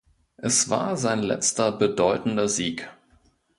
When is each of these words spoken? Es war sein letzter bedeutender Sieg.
Es 0.37 0.67
war 0.71 0.97
sein 0.97 1.21
letzter 1.21 1.71
bedeutender 1.71 2.49
Sieg. 2.49 2.89